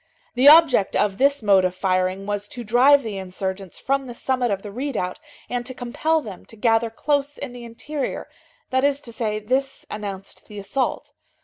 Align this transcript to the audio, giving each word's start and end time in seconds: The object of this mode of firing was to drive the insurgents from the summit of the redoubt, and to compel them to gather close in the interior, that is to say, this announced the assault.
The 0.33 0.49
object 0.49 0.95
of 0.95 1.19
this 1.19 1.43
mode 1.43 1.63
of 1.63 1.75
firing 1.75 2.25
was 2.25 2.47
to 2.47 2.63
drive 2.63 3.03
the 3.03 3.19
insurgents 3.19 3.77
from 3.77 4.07
the 4.07 4.15
summit 4.15 4.49
of 4.49 4.63
the 4.63 4.71
redoubt, 4.71 5.19
and 5.47 5.63
to 5.67 5.75
compel 5.75 6.21
them 6.21 6.43
to 6.47 6.55
gather 6.55 6.89
close 6.89 7.37
in 7.37 7.53
the 7.53 7.63
interior, 7.63 8.27
that 8.71 8.83
is 8.83 8.99
to 9.01 9.13
say, 9.13 9.37
this 9.37 9.85
announced 9.91 10.47
the 10.47 10.57
assault. 10.57 11.11